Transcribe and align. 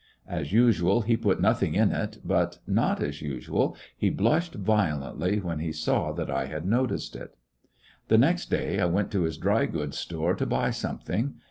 As 0.27 0.51
usual, 0.51 1.01
he 1.01 1.15
put 1.15 1.39
nothing 1.39 1.75
in 1.75 1.91
it, 1.91 2.17
but, 2.25 2.57
not 2.65 3.03
as 3.03 3.21
usual, 3.21 3.77
he 3.95 4.09
blushed 4.09 4.55
violently 4.55 5.39
when 5.39 5.59
he 5.59 5.71
saw 5.71 6.11
that 6.13 6.31
I 6.31 6.47
had 6.47 6.65
noticed 6.65 7.15
it. 7.15 7.35
The 8.07 8.17
next 8.17 8.49
day 8.49 8.79
I 8.79 8.85
went 8.85 9.11
to 9.11 9.21
his 9.25 9.37
dry 9.37 9.67
goods 9.67 9.99
store 9.99 10.33
to 10.37 10.45
buy 10.47 10.71
something. 10.71 11.35